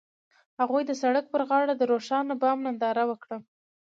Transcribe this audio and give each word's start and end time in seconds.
هغوی 0.59 0.83
د 0.87 0.91
سړک 1.01 1.25
پر 1.33 1.41
غاړه 1.49 1.73
د 1.77 1.83
روښانه 1.91 2.33
بام 2.41 2.57
ننداره 2.65 3.03
وکړه. 3.07 3.37